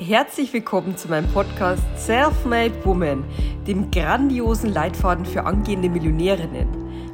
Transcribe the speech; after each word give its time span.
Herzlich 0.00 0.52
willkommen 0.52 0.96
zu 0.96 1.08
meinem 1.08 1.26
Podcast 1.32 1.82
Self-Made 1.96 2.84
Woman, 2.84 3.24
dem 3.66 3.90
grandiosen 3.90 4.72
Leitfaden 4.72 5.26
für 5.26 5.44
angehende 5.44 5.88
Millionärinnen. 5.88 6.68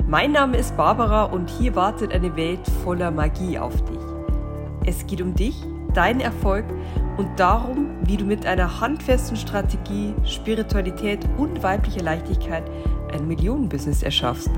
Mein 0.06 0.33
Name 0.33 0.58
ist 0.58 0.76
Barbara 0.76 1.24
und 1.24 1.49
hier 1.49 1.74
wartet 1.76 2.12
eine 2.12 2.37
Welt 2.37 2.60
voller 2.83 3.10
Magie 3.10 3.58
auf 3.58 3.74
dich. 3.87 3.99
Es 4.85 5.06
geht 5.06 5.22
um 5.22 5.35
dich, 5.35 5.56
deinen 5.94 6.21
Erfolg 6.21 6.67
und 7.17 7.40
darum, 7.40 7.97
wie 8.03 8.19
du 8.19 8.26
mit 8.26 8.44
einer 8.44 8.83
handfesten 8.83 9.38
Strategie, 9.38 10.14
Spiritualität 10.26 11.26
und 11.38 11.62
weiblicher 11.62 12.03
Leichtigkeit 12.03 12.71
ein 13.14 13.26
Millionenbusiness 13.26 14.03
erschaffst. 14.03 14.51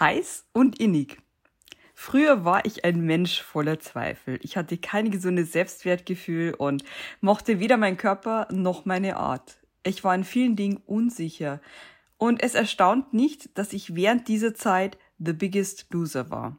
Heiß 0.00 0.46
und 0.54 0.80
innig. 0.80 1.23
Früher 1.94 2.44
war 2.44 2.66
ich 2.66 2.84
ein 2.84 3.00
Mensch 3.00 3.40
voller 3.40 3.78
Zweifel. 3.78 4.38
Ich 4.42 4.56
hatte 4.56 4.76
kein 4.76 5.10
gesundes 5.10 5.52
Selbstwertgefühl 5.52 6.54
und 6.54 6.84
mochte 7.20 7.60
weder 7.60 7.76
meinen 7.76 7.96
Körper 7.96 8.48
noch 8.50 8.84
meine 8.84 9.16
Art. 9.16 9.58
Ich 9.84 10.02
war 10.02 10.14
in 10.14 10.24
vielen 10.24 10.56
Dingen 10.56 10.82
unsicher. 10.86 11.60
Und 12.18 12.42
es 12.42 12.54
erstaunt 12.54 13.14
nicht, 13.14 13.56
dass 13.56 13.72
ich 13.72 13.94
während 13.94 14.28
dieser 14.28 14.54
Zeit 14.54 14.98
the 15.18 15.32
biggest 15.32 15.86
loser 15.92 16.30
war. 16.30 16.58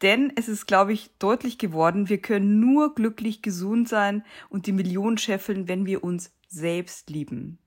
Denn 0.00 0.32
es 0.34 0.48
ist, 0.48 0.66
glaube 0.66 0.92
ich, 0.92 1.10
deutlich 1.18 1.58
geworden, 1.58 2.08
wir 2.08 2.18
können 2.18 2.58
nur 2.58 2.94
glücklich 2.94 3.42
gesund 3.42 3.88
sein 3.88 4.24
und 4.48 4.66
die 4.66 4.72
Millionen 4.72 5.18
scheffeln, 5.18 5.68
wenn 5.68 5.86
wir 5.86 6.02
uns 6.02 6.32
selbst 6.48 7.10
lieben. 7.10 7.58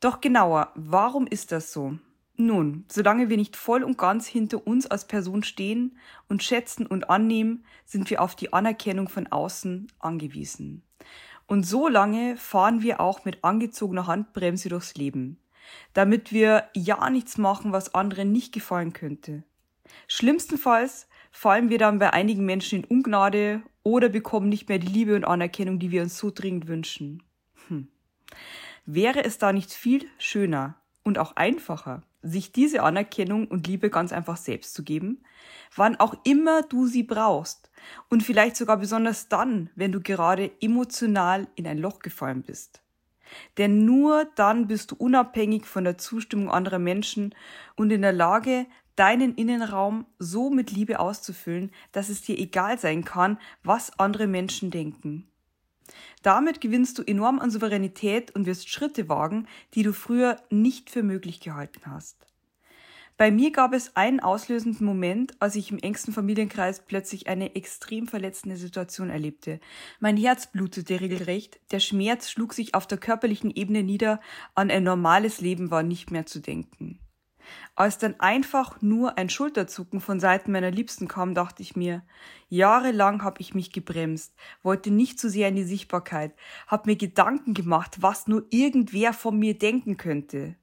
Doch 0.00 0.20
genauer, 0.20 0.72
warum 0.74 1.26
ist 1.26 1.52
das 1.52 1.72
so? 1.72 1.98
Nun, 2.38 2.84
solange 2.88 3.30
wir 3.30 3.38
nicht 3.38 3.56
voll 3.56 3.82
und 3.82 3.96
ganz 3.96 4.26
hinter 4.26 4.66
uns 4.66 4.86
als 4.86 5.06
Person 5.06 5.42
stehen 5.42 5.98
und 6.28 6.42
schätzen 6.42 6.86
und 6.86 7.08
annehmen, 7.08 7.64
sind 7.86 8.10
wir 8.10 8.20
auf 8.20 8.34
die 8.34 8.52
Anerkennung 8.52 9.08
von 9.08 9.26
außen 9.26 9.86
angewiesen. 9.98 10.82
Und 11.46 11.64
so 11.64 11.88
lange 11.88 12.36
fahren 12.36 12.82
wir 12.82 13.00
auch 13.00 13.24
mit 13.24 13.42
angezogener 13.42 14.06
Handbremse 14.06 14.68
durchs 14.68 14.96
Leben, 14.96 15.38
damit 15.94 16.32
wir 16.32 16.68
ja 16.74 17.08
nichts 17.08 17.38
machen, 17.38 17.72
was 17.72 17.94
anderen 17.94 18.32
nicht 18.32 18.52
gefallen 18.52 18.92
könnte. 18.92 19.44
Schlimmstenfalls 20.08 21.08
fallen 21.30 21.70
wir 21.70 21.78
dann 21.78 21.98
bei 21.98 22.12
einigen 22.12 22.44
Menschen 22.44 22.82
in 22.82 22.84
Ungnade 22.84 23.62
oder 23.82 24.08
bekommen 24.08 24.48
nicht 24.48 24.68
mehr 24.68 24.78
die 24.78 24.88
Liebe 24.88 25.14
und 25.14 25.24
Anerkennung, 25.24 25.78
die 25.78 25.90
wir 25.90 26.02
uns 26.02 26.18
so 26.18 26.30
dringend 26.30 26.66
wünschen. 26.66 27.22
Hm. 27.68 27.88
Wäre 28.84 29.24
es 29.24 29.38
da 29.38 29.52
nicht 29.52 29.72
viel 29.72 30.06
schöner 30.18 30.74
und 31.02 31.18
auch 31.18 31.36
einfacher, 31.36 32.02
sich 32.26 32.52
diese 32.52 32.82
Anerkennung 32.82 33.48
und 33.48 33.66
Liebe 33.66 33.90
ganz 33.90 34.12
einfach 34.12 34.36
selbst 34.36 34.74
zu 34.74 34.82
geben, 34.82 35.22
wann 35.74 35.96
auch 35.96 36.14
immer 36.24 36.62
du 36.62 36.86
sie 36.86 37.02
brauchst 37.02 37.70
und 38.08 38.22
vielleicht 38.22 38.56
sogar 38.56 38.76
besonders 38.78 39.28
dann, 39.28 39.70
wenn 39.74 39.92
du 39.92 40.00
gerade 40.00 40.50
emotional 40.60 41.48
in 41.54 41.66
ein 41.66 41.78
Loch 41.78 42.00
gefallen 42.00 42.42
bist. 42.42 42.82
Denn 43.58 43.84
nur 43.84 44.26
dann 44.36 44.68
bist 44.68 44.92
du 44.92 44.96
unabhängig 44.96 45.66
von 45.66 45.84
der 45.84 45.98
Zustimmung 45.98 46.50
anderer 46.50 46.78
Menschen 46.78 47.34
und 47.74 47.90
in 47.90 48.02
der 48.02 48.12
Lage, 48.12 48.66
deinen 48.94 49.34
Innenraum 49.34 50.06
so 50.18 50.48
mit 50.50 50.70
Liebe 50.70 50.98
auszufüllen, 50.98 51.70
dass 51.92 52.08
es 52.08 52.22
dir 52.22 52.38
egal 52.38 52.78
sein 52.78 53.04
kann, 53.04 53.38
was 53.62 53.98
andere 53.98 54.26
Menschen 54.26 54.70
denken. 54.70 55.28
Damit 56.22 56.60
gewinnst 56.60 56.98
du 56.98 57.02
enorm 57.02 57.38
an 57.38 57.50
Souveränität 57.50 58.34
und 58.34 58.46
wirst 58.46 58.68
Schritte 58.68 59.08
wagen, 59.08 59.46
die 59.74 59.82
du 59.82 59.92
früher 59.92 60.36
nicht 60.50 60.90
für 60.90 61.02
möglich 61.02 61.40
gehalten 61.40 61.80
hast. 61.86 62.26
Bei 63.18 63.30
mir 63.30 63.50
gab 63.50 63.72
es 63.72 63.96
einen 63.96 64.20
auslösenden 64.20 64.84
Moment, 64.84 65.36
als 65.40 65.56
ich 65.56 65.70
im 65.70 65.78
engsten 65.78 66.12
Familienkreis 66.12 66.80
plötzlich 66.80 67.28
eine 67.28 67.54
extrem 67.54 68.06
verletzende 68.08 68.58
Situation 68.58 69.08
erlebte. 69.08 69.58
Mein 70.00 70.18
Herz 70.18 70.48
blutete 70.48 71.00
regelrecht, 71.00 71.58
der 71.70 71.80
Schmerz 71.80 72.28
schlug 72.30 72.52
sich 72.52 72.74
auf 72.74 72.86
der 72.86 72.98
körperlichen 72.98 73.50
Ebene 73.50 73.82
nieder, 73.82 74.20
an 74.54 74.70
ein 74.70 74.84
normales 74.84 75.40
Leben 75.40 75.70
war 75.70 75.82
nicht 75.82 76.10
mehr 76.10 76.26
zu 76.26 76.40
denken. 76.40 76.98
Als 77.76 77.98
dann 77.98 78.18
einfach 78.20 78.80
nur 78.80 79.18
ein 79.18 79.28
Schulterzucken 79.28 80.00
von 80.00 80.18
Seiten 80.18 80.50
meiner 80.50 80.70
Liebsten 80.70 81.08
kam, 81.08 81.34
dachte 81.34 81.62
ich 81.62 81.76
mir, 81.76 82.02
jahrelang 82.48 83.22
habe 83.22 83.42
ich 83.42 83.54
mich 83.54 83.70
gebremst, 83.70 84.34
wollte 84.62 84.90
nicht 84.90 85.20
zu 85.20 85.28
sehr 85.28 85.48
in 85.48 85.56
die 85.56 85.62
Sichtbarkeit, 85.64 86.34
habe 86.66 86.90
mir 86.90 86.96
Gedanken 86.96 87.52
gemacht, 87.52 87.98
was 88.00 88.28
nur 88.28 88.46
irgendwer 88.48 89.12
von 89.12 89.38
mir 89.38 89.58
denken 89.58 89.98
könnte. 89.98 90.56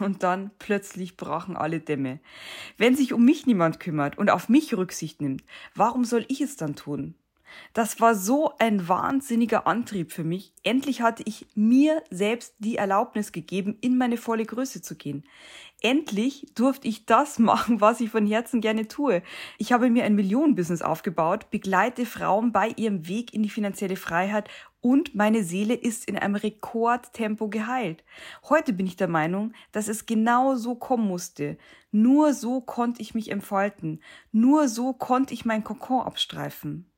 Und 0.00 0.22
dann 0.22 0.50
plötzlich 0.58 1.16
brachen 1.16 1.56
alle 1.56 1.80
Dämme. 1.80 2.20
Wenn 2.76 2.94
sich 2.94 3.14
um 3.14 3.24
mich 3.24 3.46
niemand 3.46 3.80
kümmert 3.80 4.18
und 4.18 4.28
auf 4.30 4.50
mich 4.50 4.76
Rücksicht 4.76 5.22
nimmt, 5.22 5.44
warum 5.74 6.04
soll 6.04 6.26
ich 6.28 6.42
es 6.42 6.56
dann 6.56 6.76
tun? 6.76 7.14
Das 7.72 8.00
war 8.00 8.14
so 8.14 8.52
ein 8.58 8.88
wahnsinniger 8.88 9.66
Antrieb 9.66 10.12
für 10.12 10.24
mich. 10.24 10.52
Endlich 10.62 11.02
hatte 11.02 11.22
ich 11.26 11.46
mir 11.54 12.02
selbst 12.10 12.54
die 12.58 12.76
Erlaubnis 12.76 13.32
gegeben, 13.32 13.78
in 13.80 13.98
meine 13.98 14.16
volle 14.16 14.44
Größe 14.44 14.82
zu 14.82 14.96
gehen. 14.96 15.24
Endlich 15.80 16.46
durfte 16.54 16.88
ich 16.88 17.06
das 17.06 17.38
machen, 17.38 17.80
was 17.80 18.00
ich 18.00 18.10
von 18.10 18.26
Herzen 18.26 18.60
gerne 18.60 18.88
tue. 18.88 19.22
Ich 19.58 19.72
habe 19.72 19.90
mir 19.90 20.04
ein 20.04 20.14
Millionenbusiness 20.14 20.82
aufgebaut, 20.82 21.50
begleite 21.50 22.04
Frauen 22.04 22.52
bei 22.52 22.72
ihrem 22.76 23.06
Weg 23.06 23.32
in 23.32 23.42
die 23.42 23.50
finanzielle 23.50 23.96
Freiheit 23.96 24.48
und 24.80 25.14
meine 25.14 25.42
Seele 25.42 25.74
ist 25.74 26.08
in 26.08 26.16
einem 26.18 26.36
Rekordtempo 26.36 27.48
geheilt. 27.48 28.04
Heute 28.48 28.72
bin 28.72 28.86
ich 28.86 28.96
der 28.96 29.08
Meinung, 29.08 29.52
dass 29.72 29.88
es 29.88 30.06
genau 30.06 30.54
so 30.54 30.74
kommen 30.74 31.06
musste. 31.06 31.58
Nur 31.90 32.32
so 32.32 32.60
konnte 32.60 33.02
ich 33.02 33.14
mich 33.14 33.30
entfalten. 33.30 34.00
Nur 34.30 34.68
so 34.68 34.92
konnte 34.92 35.34
ich 35.34 35.44
mein 35.44 35.64
Kokon 35.64 36.06
abstreifen. 36.06 36.90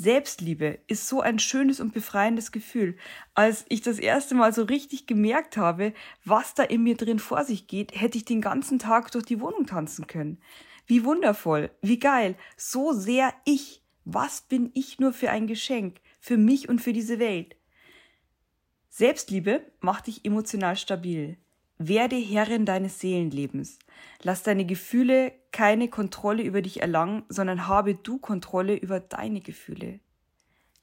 Selbstliebe 0.00 0.78
ist 0.86 1.08
so 1.08 1.22
ein 1.22 1.40
schönes 1.40 1.80
und 1.80 1.92
befreiendes 1.92 2.52
Gefühl. 2.52 2.96
Als 3.34 3.64
ich 3.68 3.82
das 3.82 3.98
erste 3.98 4.36
Mal 4.36 4.54
so 4.54 4.62
richtig 4.62 5.08
gemerkt 5.08 5.56
habe, 5.56 5.92
was 6.24 6.54
da 6.54 6.62
in 6.62 6.84
mir 6.84 6.96
drin 6.96 7.18
vor 7.18 7.44
sich 7.44 7.66
geht, 7.66 8.00
hätte 8.00 8.16
ich 8.16 8.24
den 8.24 8.40
ganzen 8.40 8.78
Tag 8.78 9.10
durch 9.10 9.24
die 9.24 9.40
Wohnung 9.40 9.66
tanzen 9.66 10.06
können. 10.06 10.40
Wie 10.86 11.04
wundervoll, 11.04 11.72
wie 11.82 11.98
geil, 11.98 12.36
so 12.56 12.92
sehr 12.92 13.34
ich. 13.44 13.82
Was 14.04 14.42
bin 14.42 14.70
ich 14.72 15.00
nur 15.00 15.12
für 15.12 15.30
ein 15.30 15.48
Geschenk, 15.48 16.00
für 16.20 16.36
mich 16.36 16.68
und 16.68 16.80
für 16.80 16.92
diese 16.92 17.18
Welt? 17.18 17.56
Selbstliebe 18.88 19.62
macht 19.80 20.06
dich 20.06 20.24
emotional 20.24 20.76
stabil. 20.76 21.38
Werde 21.80 22.16
Herrin 22.16 22.66
deines 22.66 22.98
Seelenlebens. 22.98 23.78
Lass 24.24 24.42
deine 24.42 24.66
Gefühle 24.66 25.32
keine 25.52 25.86
Kontrolle 25.86 26.42
über 26.42 26.60
dich 26.60 26.80
erlangen, 26.80 27.22
sondern 27.28 27.68
habe 27.68 27.94
du 27.94 28.18
Kontrolle 28.18 28.74
über 28.74 28.98
deine 28.98 29.40
Gefühle. 29.40 30.00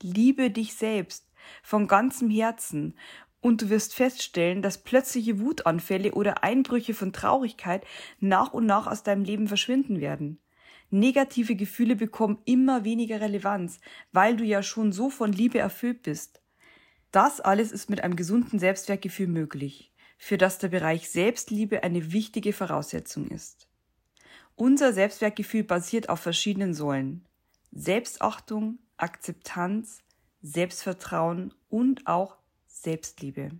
Liebe 0.01 0.49
dich 0.51 0.73
selbst 0.75 1.29
von 1.63 1.87
ganzem 1.87 2.29
Herzen 2.29 2.93
und 3.41 3.61
du 3.61 3.69
wirst 3.69 3.93
feststellen, 3.93 4.61
dass 4.61 4.83
plötzliche 4.83 5.41
Wutanfälle 5.41 6.13
oder 6.13 6.45
Einbrüche 6.45 6.93
von 6.93 7.11
Traurigkeit 7.11 7.85
nach 8.21 8.53
und 8.53 8.65
nach 8.65 8.87
aus 8.87 9.03
deinem 9.03 9.25
Leben 9.25 9.49
verschwinden 9.49 9.99
werden. 9.99 10.39
Negative 10.91 11.55
Gefühle 11.55 11.97
bekommen 11.97 12.37
immer 12.45 12.85
weniger 12.85 13.19
Relevanz, 13.19 13.81
weil 14.13 14.37
du 14.37 14.45
ja 14.45 14.63
schon 14.63 14.93
so 14.93 15.09
von 15.09 15.33
Liebe 15.33 15.59
erfüllt 15.59 16.03
bist. 16.03 16.41
Das 17.11 17.41
alles 17.41 17.73
ist 17.73 17.89
mit 17.89 18.01
einem 18.01 18.15
gesunden 18.15 18.59
Selbstwertgefühl 18.59 19.27
möglich 19.27 19.91
für 20.17 20.37
das 20.37 20.57
der 20.57 20.69
Bereich 20.69 21.09
Selbstliebe 21.09 21.83
eine 21.83 22.11
wichtige 22.11 22.53
Voraussetzung 22.53 23.27
ist. 23.27 23.67
Unser 24.55 24.93
Selbstwertgefühl 24.93 25.63
basiert 25.63 26.09
auf 26.09 26.21
verschiedenen 26.21 26.73
Säulen. 26.73 27.25
Selbstachtung, 27.71 28.79
Akzeptanz, 28.97 29.99
Selbstvertrauen 30.41 31.53
und 31.69 32.07
auch 32.07 32.37
Selbstliebe. 32.67 33.51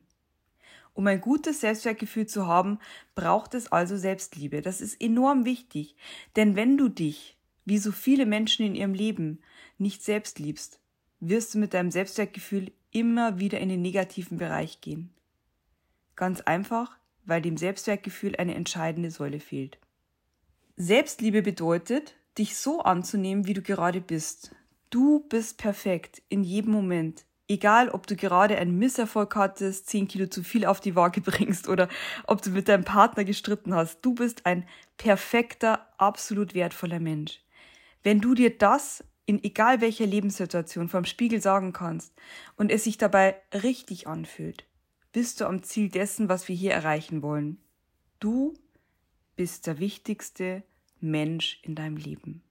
Um 0.94 1.08
ein 1.08 1.20
gutes 1.20 1.60
Selbstwertgefühl 1.60 2.26
zu 2.26 2.48
haben, 2.48 2.80
braucht 3.16 3.54
es 3.54 3.70
also 3.70 3.98
Selbstliebe. 3.98 4.62
Das 4.62 4.80
ist 4.80 5.02
enorm 5.02 5.44
wichtig, 5.44 5.96
denn 6.38 6.56
wenn 6.56 6.78
du 6.78 6.88
dich, 6.88 7.38
wie 7.66 7.80
so 7.80 7.92
viele 7.92 8.26
Menschen 8.26 8.66
in 8.66 8.76
ihrem 8.76 8.94
Leben, 8.94 9.42
nicht 9.78 10.04
selbst 10.04 10.40
liebst, 10.40 10.80
wirst 11.20 11.54
du 11.54 11.58
mit 11.58 11.74
deinem 11.74 11.92
Selbstwertgefühl 11.92 12.72
immer 12.92 13.40
wieder 13.40 13.60
in 13.60 13.68
den 13.68 13.82
negativen 13.82 14.38
Bereich 14.38 14.80
gehen. 14.80 15.10
Ganz 16.16 16.42
einfach, 16.42 16.98
weil 17.26 17.42
dem 17.42 17.58
Selbstwertgefühl 17.58 18.36
eine 18.36 18.56
entscheidende 18.56 19.12
Säule 19.12 19.40
fehlt. 19.40 19.80
Selbstliebe 20.78 21.42
bedeutet, 21.42 22.16
dich 22.38 22.58
so 22.58 22.82
anzunehmen, 22.82 23.48
wie 23.48 23.54
du 23.54 23.62
gerade 23.62 24.02
bist. 24.02 24.56
Du 24.90 25.22
bist 25.30 25.58
perfekt 25.58 26.22
in 26.30 26.44
jedem 26.44 26.72
Moment. 26.72 27.26
Egal, 27.48 27.90
ob 27.90 28.08
du 28.08 28.16
gerade 28.16 28.58
einen 28.58 28.78
Misserfolg 28.78 29.36
hattest, 29.36 29.88
10 29.90 30.08
Kilo 30.08 30.28
zu 30.28 30.44
viel 30.44 30.66
auf 30.66 30.80
die 30.80 30.96
Waage 30.96 31.22
bringst 31.22 31.70
oder 31.70 31.90
ob 32.26 32.42
du 32.42 32.50
mit 32.50 32.68
deinem 32.68 32.84
Partner 32.84 33.24
gestritten 33.24 33.74
hast, 33.74 34.02
du 34.02 34.16
bist 34.16 34.46
ein 34.46 34.68
perfekter, 34.98 35.88
absolut 35.98 36.54
wertvoller 36.56 37.00
Mensch. 37.00 37.42
Wenn 38.04 38.20
du 38.20 38.34
dir 38.34 38.56
das 38.56 39.04
in 39.26 39.44
egal 39.44 39.82
welcher 39.82 40.06
Lebenssituation 40.06 40.90
vom 40.90 41.06
Spiegel 41.06 41.42
sagen 41.42 41.74
kannst 41.74 42.14
und 42.56 42.72
es 42.72 42.84
sich 42.84 42.98
dabei 42.98 43.36
richtig 43.54 44.08
anfühlt, 44.08 44.66
bist 45.16 45.40
du 45.40 45.46
am 45.46 45.64
Ziel 45.64 45.88
dessen, 45.88 46.28
was 46.28 46.50
wir 46.50 46.58
hier 46.58 46.74
erreichen 46.74 47.22
wollen. 47.22 47.58
Du 48.20 48.54
bist 49.38 49.66
der 49.66 49.80
wichtigste 49.80 50.62
Mensch 51.00 51.62
in 51.64 51.74
deinem 51.74 51.96
Leben. 51.96 52.44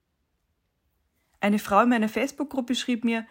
Eine 1.39 1.59
Frau 1.59 1.81
in 1.81 1.89
meiner 1.89 2.09
Facebook-Gruppe 2.09 2.73
schrieb 2.73 3.05
mir, 3.05 3.27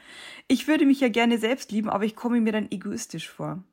ich 0.46 0.68
würde 0.68 0.86
mich 0.86 1.00
ja 1.00 1.08
gerne 1.08 1.38
selbst 1.38 1.72
lieben, 1.72 1.90
aber 1.90 2.04
ich 2.04 2.14
komme 2.14 2.40
mir 2.40 2.52
dann 2.52 2.70
egoistisch 2.70 3.28
vor. 3.28 3.64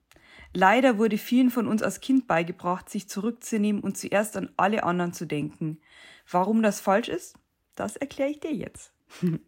Leider 0.51 0.97
wurde 0.97 1.19
vielen 1.19 1.51
von 1.51 1.67
uns 1.67 1.83
als 1.83 2.01
Kind 2.01 2.25
beigebracht, 2.25 2.89
sich 2.89 3.07
zurückzunehmen 3.07 3.83
und 3.83 3.99
zuerst 3.99 4.37
an 4.37 4.49
alle 4.57 4.83
anderen 4.83 5.13
zu 5.13 5.27
denken. 5.27 5.79
Warum 6.27 6.63
das 6.63 6.81
falsch 6.81 7.07
ist, 7.07 7.35
das 7.75 7.97
erkläre 7.97 8.31
ich 8.31 8.39
dir 8.39 8.53
jetzt. 8.53 8.93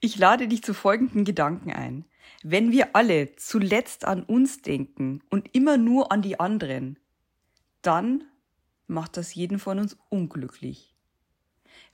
Ich 0.00 0.18
lade 0.18 0.48
dich 0.48 0.64
zu 0.64 0.74
folgenden 0.74 1.24
Gedanken 1.24 1.72
ein. 1.72 2.06
Wenn 2.42 2.72
wir 2.72 2.94
alle 2.94 3.36
zuletzt 3.36 4.04
an 4.04 4.22
uns 4.22 4.62
denken 4.62 5.22
und 5.30 5.54
immer 5.54 5.76
nur 5.76 6.12
an 6.12 6.22
die 6.22 6.38
anderen, 6.38 6.98
dann 7.82 8.24
macht 8.86 9.16
das 9.16 9.34
jeden 9.34 9.58
von 9.58 9.78
uns 9.78 9.96
unglücklich. 10.10 10.94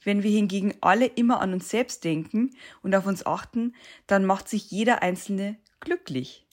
Wenn 0.03 0.23
wir 0.23 0.31
hingegen 0.31 0.75
alle 0.81 1.07
immer 1.07 1.41
an 1.41 1.53
uns 1.53 1.69
selbst 1.69 2.05
denken 2.05 2.51
und 2.83 2.95
auf 2.95 3.07
uns 3.07 3.27
achten, 3.27 3.75
dann 4.07 4.25
macht 4.25 4.49
sich 4.49 4.71
jeder 4.71 5.03
Einzelne 5.03 5.57
glücklich. 5.81 6.47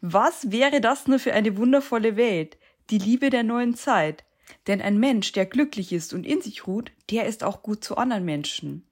Was 0.00 0.50
wäre 0.50 0.80
das 0.80 1.06
nur 1.06 1.18
für 1.18 1.32
eine 1.32 1.56
wundervolle 1.56 2.16
Welt, 2.16 2.58
die 2.90 2.98
Liebe 2.98 3.30
der 3.30 3.42
neuen 3.42 3.74
Zeit? 3.74 4.24
Denn 4.66 4.80
ein 4.80 4.98
Mensch, 4.98 5.32
der 5.32 5.44
glücklich 5.44 5.92
ist 5.92 6.14
und 6.14 6.24
in 6.24 6.40
sich 6.40 6.66
ruht, 6.66 6.92
der 7.10 7.26
ist 7.26 7.44
auch 7.44 7.62
gut 7.62 7.84
zu 7.84 7.96
anderen 7.96 8.24
Menschen. 8.24 8.87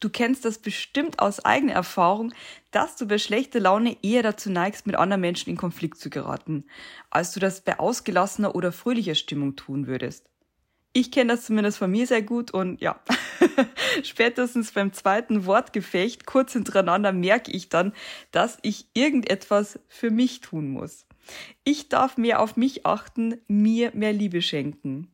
Du 0.00 0.08
kennst 0.08 0.46
das 0.46 0.58
bestimmt 0.58 1.18
aus 1.18 1.44
eigener 1.44 1.74
Erfahrung, 1.74 2.32
dass 2.70 2.96
du 2.96 3.06
bei 3.06 3.18
schlechter 3.18 3.60
Laune 3.60 3.98
eher 4.02 4.22
dazu 4.22 4.50
neigst, 4.50 4.86
mit 4.86 4.96
anderen 4.96 5.20
Menschen 5.20 5.50
in 5.50 5.58
Konflikt 5.58 5.98
zu 5.98 6.08
geraten, 6.08 6.64
als 7.10 7.32
du 7.32 7.40
das 7.40 7.60
bei 7.60 7.78
ausgelassener 7.78 8.54
oder 8.54 8.72
fröhlicher 8.72 9.14
Stimmung 9.14 9.56
tun 9.56 9.86
würdest. 9.86 10.26
Ich 10.94 11.12
kenne 11.12 11.34
das 11.34 11.44
zumindest 11.44 11.78
von 11.78 11.90
mir 11.90 12.06
sehr 12.06 12.22
gut 12.22 12.50
und 12.50 12.80
ja, 12.80 12.98
spätestens 14.02 14.72
beim 14.72 14.92
zweiten 14.92 15.44
Wortgefecht 15.44 16.26
kurz 16.26 16.54
hintereinander 16.54 17.12
merke 17.12 17.52
ich 17.52 17.68
dann, 17.68 17.92
dass 18.32 18.58
ich 18.62 18.86
irgendetwas 18.94 19.78
für 19.86 20.10
mich 20.10 20.40
tun 20.40 20.70
muss. 20.70 21.06
Ich 21.62 21.90
darf 21.90 22.16
mehr 22.16 22.40
auf 22.40 22.56
mich 22.56 22.86
achten, 22.86 23.36
mir 23.46 23.92
mehr 23.94 24.12
Liebe 24.12 24.42
schenken 24.42 25.12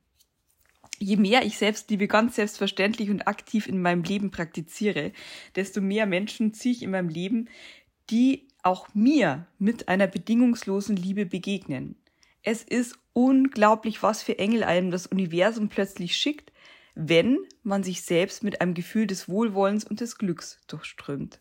je 0.99 1.17
mehr 1.17 1.45
ich 1.45 1.59
Selbstliebe 1.59 2.09
ganz 2.09 2.37
selbstverständlich 2.37 3.11
und 3.11 3.27
aktiv 3.29 3.67
in 3.67 3.83
meinem 3.83 4.03
Leben 4.03 4.31
praktiziere, 4.31 5.13
desto 5.55 5.81
mehr 5.81 6.07
Menschen 6.07 6.55
ziehe 6.55 6.75
ich 6.75 6.83
in 6.83 6.91
meinem 6.91 7.09
Leben, 7.09 7.49
die 8.11 8.49
auch 8.63 8.89
mir 8.95 9.47
mit 9.59 9.89
einer 9.89 10.07
bedingungslosen 10.07 10.97
Liebe 10.97 11.27
begegnen. 11.27 11.97
Es 12.43 12.63
ist 12.63 12.99
unglaublich, 13.13 14.03
was 14.03 14.23
für 14.23 14.39
Engel 14.39 14.65
einem 14.65 14.91
das 14.91 15.07
Universum 15.07 15.69
plötzlich 15.69 16.17
schickt, 16.17 16.53
wenn 16.95 17.39
man 17.63 17.83
sich 17.83 18.03
selbst 18.03 18.43
mit 18.43 18.61
einem 18.61 18.75
Gefühl 18.75 19.07
des 19.07 19.29
Wohlwollens 19.29 19.85
und 19.85 20.01
des 20.01 20.19
Glücks 20.19 20.61
durchströmt. 20.67 21.41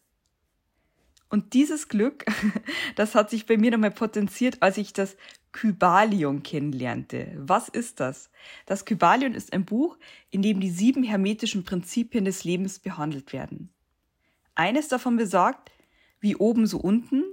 Und 1.35 1.53
dieses 1.53 1.89
Glück, 1.89 2.23
das 2.95 3.13
hat 3.13 3.29
sich 3.29 3.45
bei 3.45 3.57
mir 3.57 3.69
nochmal 3.71 3.91
potenziert, 3.91 4.61
als 4.61 4.77
ich 4.77 4.93
das 4.93 5.17
Kybalion 5.51 6.43
kennenlernte. 6.43 7.33
Was 7.35 7.67
ist 7.67 7.99
das? 7.99 8.29
Das 8.65 8.85
Kybalion 8.85 9.33
ist 9.33 9.51
ein 9.51 9.65
Buch, 9.65 9.97
in 10.29 10.41
dem 10.41 10.61
die 10.61 10.69
sieben 10.69 11.03
hermetischen 11.03 11.65
Prinzipien 11.65 12.23
des 12.23 12.45
Lebens 12.45 12.79
behandelt 12.79 13.33
werden. 13.33 13.69
Eines 14.55 14.87
davon 14.87 15.17
besagt, 15.17 15.73
wie 16.21 16.37
oben 16.37 16.67
so 16.67 16.77
unten, 16.77 17.25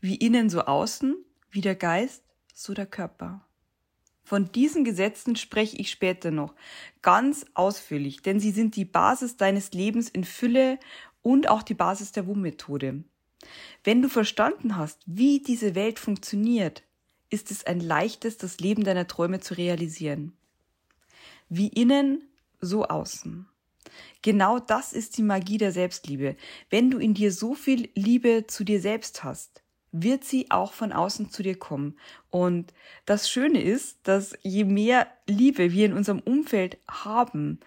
wie 0.00 0.16
innen 0.16 0.48
so 0.48 0.62
außen, 0.62 1.14
wie 1.50 1.60
der 1.60 1.74
Geist, 1.74 2.24
so 2.54 2.72
der 2.72 2.86
Körper. 2.86 3.46
Von 4.24 4.50
diesen 4.50 4.82
Gesetzen 4.82 5.36
spreche 5.36 5.76
ich 5.76 5.90
später 5.90 6.30
noch 6.30 6.54
ganz 7.02 7.44
ausführlich, 7.52 8.22
denn 8.22 8.40
sie 8.40 8.52
sind 8.52 8.76
die 8.76 8.86
Basis 8.86 9.36
deines 9.36 9.72
Lebens 9.72 10.08
in 10.08 10.24
Fülle 10.24 10.78
und 11.20 11.50
auch 11.50 11.62
die 11.62 11.74
Basis 11.74 12.12
der 12.12 12.26
WUM-Methode. 12.26 13.04
Wenn 13.84 14.02
du 14.02 14.08
verstanden 14.08 14.76
hast, 14.76 15.00
wie 15.06 15.40
diese 15.40 15.74
Welt 15.74 15.98
funktioniert, 15.98 16.82
ist 17.30 17.50
es 17.50 17.64
ein 17.64 17.80
leichtes, 17.80 18.36
das 18.36 18.60
Leben 18.60 18.84
deiner 18.84 19.06
Träume 19.06 19.40
zu 19.40 19.54
realisieren. 19.54 20.32
Wie 21.48 21.68
innen, 21.68 22.22
so 22.60 22.84
außen. 22.84 23.48
Genau 24.22 24.58
das 24.58 24.92
ist 24.92 25.18
die 25.18 25.22
Magie 25.22 25.58
der 25.58 25.72
Selbstliebe. 25.72 26.36
Wenn 26.70 26.90
du 26.90 26.98
in 26.98 27.14
dir 27.14 27.32
so 27.32 27.54
viel 27.54 27.90
Liebe 27.94 28.46
zu 28.46 28.64
dir 28.64 28.80
selbst 28.80 29.24
hast, 29.24 29.62
wird 29.90 30.24
sie 30.24 30.50
auch 30.50 30.72
von 30.72 30.92
außen 30.92 31.30
zu 31.30 31.42
dir 31.42 31.58
kommen. 31.58 31.98
Und 32.30 32.72
das 33.04 33.28
Schöne 33.28 33.62
ist, 33.62 33.98
dass 34.04 34.34
je 34.42 34.64
mehr 34.64 35.06
Liebe 35.26 35.72
wir 35.72 35.86
in 35.86 35.92
unserem 35.92 36.20
Umfeld 36.20 36.78
haben, 36.88 37.60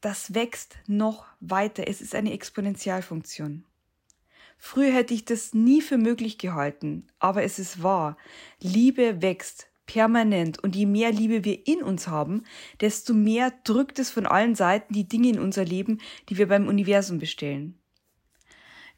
das 0.00 0.34
wächst 0.34 0.76
noch 0.86 1.26
weiter. 1.40 1.84
Es 1.86 2.00
ist 2.00 2.14
eine 2.14 2.32
Exponentialfunktion. 2.32 3.64
Früher 4.58 4.92
hätte 4.92 5.14
ich 5.14 5.24
das 5.24 5.54
nie 5.54 5.80
für 5.80 5.98
möglich 5.98 6.38
gehalten, 6.38 7.06
aber 7.18 7.42
es 7.42 7.58
ist 7.58 7.82
wahr. 7.82 8.16
Liebe 8.60 9.22
wächst 9.22 9.68
permanent 9.86 10.62
und 10.62 10.74
je 10.74 10.86
mehr 10.86 11.12
Liebe 11.12 11.44
wir 11.44 11.66
in 11.66 11.82
uns 11.82 12.08
haben, 12.08 12.42
desto 12.80 13.14
mehr 13.14 13.52
drückt 13.64 13.98
es 13.98 14.10
von 14.10 14.26
allen 14.26 14.54
Seiten 14.54 14.92
die 14.92 15.08
Dinge 15.08 15.30
in 15.30 15.38
unser 15.38 15.64
Leben, 15.64 16.00
die 16.28 16.38
wir 16.38 16.48
beim 16.48 16.68
Universum 16.68 17.18
bestellen. 17.18 17.78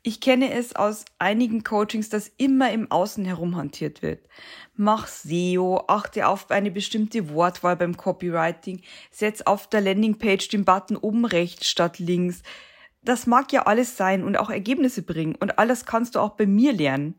Ich 0.04 0.20
kenne 0.20 0.52
es 0.54 0.76
aus 0.76 1.04
einigen 1.18 1.64
Coachings, 1.64 2.08
dass 2.08 2.30
immer 2.36 2.72
im 2.72 2.90
Außen 2.90 3.24
herumhantiert 3.24 4.00
wird. 4.00 4.20
Mach 4.74 5.08
SEO, 5.08 5.84
achte 5.88 6.28
auf 6.28 6.50
eine 6.50 6.70
bestimmte 6.70 7.30
Wortwahl 7.30 7.76
beim 7.76 7.96
Copywriting, 7.96 8.80
setz 9.10 9.42
auf 9.42 9.68
der 9.68 9.80
Landingpage 9.80 10.48
den 10.48 10.64
Button 10.64 10.96
oben 10.96 11.24
rechts 11.24 11.68
statt 11.68 11.98
links, 11.98 12.42
das 13.02 13.26
mag 13.26 13.52
ja 13.52 13.62
alles 13.62 13.96
sein 13.96 14.24
und 14.24 14.36
auch 14.36 14.50
Ergebnisse 14.50 15.02
bringen 15.02 15.34
und 15.36 15.58
alles 15.58 15.86
kannst 15.86 16.14
du 16.14 16.20
auch 16.20 16.30
bei 16.30 16.46
mir 16.46 16.72
lernen. 16.72 17.14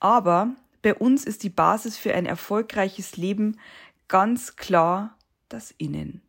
Aber 0.00 0.50
bei 0.82 0.94
uns 0.94 1.24
ist 1.24 1.42
die 1.42 1.50
Basis 1.50 1.96
für 1.96 2.14
ein 2.14 2.26
erfolgreiches 2.26 3.16
Leben 3.16 3.58
ganz 4.08 4.56
klar 4.56 5.16
das 5.48 5.70
Innen. 5.78 6.22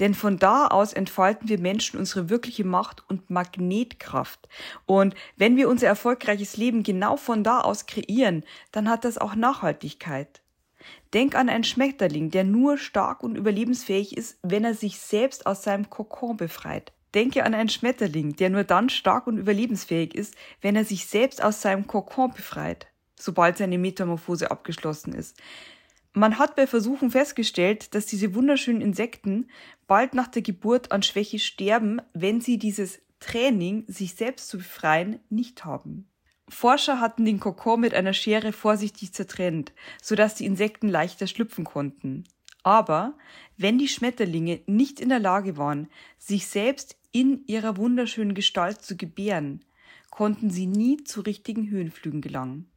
Denn 0.00 0.14
von 0.14 0.38
da 0.38 0.66
aus 0.66 0.92
entfalten 0.92 1.48
wir 1.48 1.60
Menschen 1.60 2.00
unsere 2.00 2.28
wirkliche 2.28 2.64
Macht 2.64 3.08
und 3.08 3.30
Magnetkraft. 3.30 4.48
Und 4.86 5.14
wenn 5.36 5.56
wir 5.56 5.68
unser 5.68 5.86
erfolgreiches 5.86 6.56
Leben 6.56 6.82
genau 6.82 7.16
von 7.16 7.44
da 7.44 7.60
aus 7.60 7.86
kreieren, 7.86 8.44
dann 8.72 8.88
hat 8.88 9.04
das 9.04 9.18
auch 9.18 9.34
Nachhaltigkeit. 9.36 10.40
Denk 11.12 11.36
an 11.36 11.48
einen 11.48 11.64
Schmetterling, 11.64 12.30
der 12.30 12.44
nur 12.44 12.76
stark 12.76 13.22
und 13.22 13.36
überlebensfähig 13.36 14.16
ist, 14.16 14.38
wenn 14.42 14.64
er 14.64 14.74
sich 14.74 14.98
selbst 14.98 15.46
aus 15.46 15.62
seinem 15.62 15.88
Kokon 15.88 16.36
befreit. 16.36 16.92
Denke 17.14 17.44
an 17.44 17.54
einen 17.54 17.68
Schmetterling, 17.68 18.36
der 18.36 18.50
nur 18.50 18.64
dann 18.64 18.88
stark 18.88 19.26
und 19.26 19.38
überlebensfähig 19.38 20.14
ist, 20.14 20.34
wenn 20.60 20.76
er 20.76 20.84
sich 20.84 21.06
selbst 21.06 21.42
aus 21.42 21.62
seinem 21.62 21.86
Kokon 21.86 22.32
befreit, 22.32 22.88
sobald 23.18 23.56
seine 23.56 23.78
Metamorphose 23.78 24.50
abgeschlossen 24.50 25.14
ist. 25.14 25.40
Man 26.12 26.38
hat 26.38 26.54
bei 26.54 26.66
Versuchen 26.66 27.10
festgestellt, 27.10 27.94
dass 27.94 28.06
diese 28.06 28.34
wunderschönen 28.34 28.80
Insekten 28.80 29.48
bald 29.86 30.14
nach 30.14 30.28
der 30.28 30.42
Geburt 30.42 30.92
an 30.92 31.02
Schwäche 31.02 31.38
sterben, 31.40 32.00
wenn 32.12 32.40
sie 32.40 32.58
dieses 32.58 33.00
Training, 33.18 33.84
sich 33.88 34.14
selbst 34.14 34.48
zu 34.48 34.58
befreien, 34.58 35.18
nicht 35.28 35.64
haben. 35.64 36.08
Forscher 36.48 37.00
hatten 37.00 37.24
den 37.24 37.40
Kokon 37.40 37.80
mit 37.80 37.94
einer 37.94 38.12
Schere 38.12 38.52
vorsichtig 38.52 39.12
zertrennt, 39.12 39.72
sodass 40.02 40.34
die 40.34 40.44
Insekten 40.44 40.88
leichter 40.88 41.26
schlüpfen 41.26 41.64
konnten. 41.64 42.24
Aber 42.64 43.14
wenn 43.56 43.78
die 43.78 43.88
Schmetterlinge 43.88 44.60
nicht 44.66 44.98
in 44.98 45.10
der 45.10 45.20
Lage 45.20 45.56
waren, 45.56 45.88
sich 46.18 46.48
selbst 46.48 46.96
in 47.12 47.46
ihrer 47.46 47.76
wunderschönen 47.76 48.34
Gestalt 48.34 48.82
zu 48.82 48.96
gebären, 48.96 49.64
konnten 50.10 50.50
sie 50.50 50.66
nie 50.66 51.04
zu 51.04 51.20
richtigen 51.20 51.70
Höhenflügen 51.70 52.20
gelangen. 52.20 52.68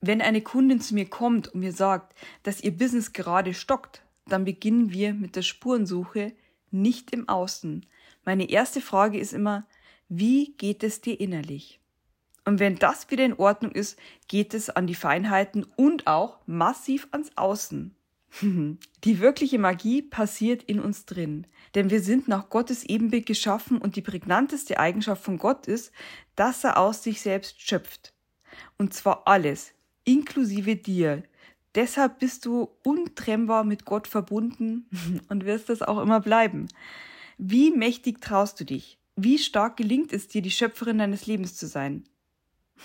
Wenn 0.00 0.20
eine 0.20 0.42
Kundin 0.42 0.80
zu 0.80 0.94
mir 0.94 1.06
kommt 1.06 1.48
und 1.48 1.60
mir 1.60 1.72
sagt, 1.72 2.14
dass 2.42 2.60
ihr 2.60 2.76
Business 2.76 3.12
gerade 3.12 3.54
stockt, 3.54 4.02
dann 4.26 4.44
beginnen 4.44 4.92
wir 4.92 5.14
mit 5.14 5.34
der 5.36 5.42
Spurensuche 5.42 6.32
nicht 6.70 7.12
im 7.12 7.28
Außen. 7.28 7.86
Meine 8.24 8.48
erste 8.50 8.80
Frage 8.80 9.18
ist 9.18 9.32
immer, 9.32 9.66
wie 10.08 10.54
geht 10.58 10.84
es 10.84 11.00
dir 11.00 11.18
innerlich? 11.18 11.80
Und 12.44 12.58
wenn 12.58 12.76
das 12.76 13.10
wieder 13.10 13.24
in 13.24 13.38
Ordnung 13.38 13.72
ist, 13.72 13.98
geht 14.28 14.52
es 14.52 14.68
an 14.68 14.86
die 14.86 14.94
Feinheiten 14.94 15.64
und 15.76 16.06
auch 16.06 16.38
massiv 16.46 17.08
ans 17.10 17.30
Außen. 17.36 17.94
Die 18.42 19.20
wirkliche 19.20 19.58
Magie 19.58 20.02
passiert 20.02 20.62
in 20.64 20.80
uns 20.80 21.06
drin, 21.06 21.46
denn 21.74 21.90
wir 21.90 22.00
sind 22.00 22.26
nach 22.26 22.48
Gottes 22.48 22.84
Ebenbild 22.84 23.26
geschaffen 23.26 23.78
und 23.78 23.96
die 23.96 24.02
prägnanteste 24.02 24.78
Eigenschaft 24.78 25.22
von 25.22 25.38
Gott 25.38 25.68
ist, 25.68 25.92
dass 26.34 26.64
er 26.64 26.78
aus 26.78 27.02
sich 27.02 27.20
selbst 27.20 27.60
schöpft. 27.60 28.12
Und 28.76 28.92
zwar 28.92 29.26
alles, 29.26 29.72
inklusive 30.04 30.76
dir. 30.76 31.22
Deshalb 31.74 32.18
bist 32.18 32.44
du 32.44 32.70
untrennbar 32.82 33.64
mit 33.64 33.84
Gott 33.84 34.08
verbunden 34.08 34.88
und 35.28 35.44
wirst 35.44 35.68
das 35.68 35.82
auch 35.82 36.00
immer 36.00 36.20
bleiben. 36.20 36.68
Wie 37.38 37.70
mächtig 37.70 38.20
traust 38.20 38.60
du 38.60 38.64
dich? 38.64 38.98
Wie 39.16 39.38
stark 39.38 39.76
gelingt 39.76 40.12
es 40.12 40.26
dir, 40.28 40.42
die 40.42 40.50
Schöpferin 40.50 40.98
deines 40.98 41.26
Lebens 41.26 41.56
zu 41.56 41.66
sein? 41.66 42.04